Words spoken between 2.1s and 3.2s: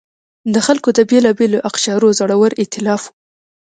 زړور اېتلاف و.